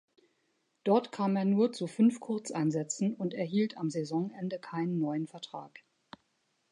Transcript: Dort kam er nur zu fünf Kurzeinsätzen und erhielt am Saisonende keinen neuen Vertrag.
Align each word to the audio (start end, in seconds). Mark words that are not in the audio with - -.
Dort 0.83 1.11
kam 1.11 1.35
er 1.35 1.45
nur 1.45 1.73
zu 1.73 1.85
fünf 1.85 2.19
Kurzeinsätzen 2.19 3.13
und 3.13 3.35
erhielt 3.35 3.77
am 3.77 3.91
Saisonende 3.91 4.57
keinen 4.57 4.97
neuen 4.97 5.27
Vertrag. 5.27 5.83